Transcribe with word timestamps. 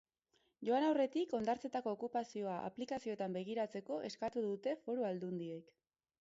Joan 0.67 0.85
aurretik 0.85 1.35
hondartzetako 1.39 1.93
okupazioa 1.97 2.55
aplikazioetan 2.71 3.37
begiratzeko 3.37 4.01
eskatu 4.09 4.45
dute 4.49 4.75
foru 4.87 5.07
aldundiek. 5.13 5.71